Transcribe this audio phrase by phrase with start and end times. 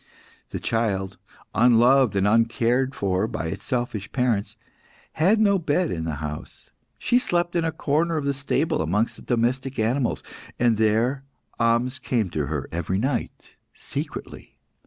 [0.49, 1.19] The child,
[1.53, 4.55] unloved and uncared for by its selfish parents,
[5.11, 6.71] had no bed in the house.
[6.97, 10.23] She slept in a corner of the stable amongst the domestic animals,
[10.57, 11.23] and there
[11.59, 14.57] Ahmes came to her every night secretly.